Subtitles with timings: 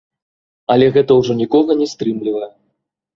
[0.75, 2.49] Але гэта ўжо нікога не стрымлівае.